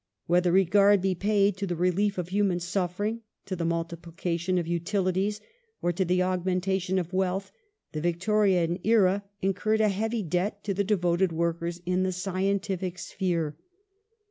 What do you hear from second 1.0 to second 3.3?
paid to the relief of human suffering,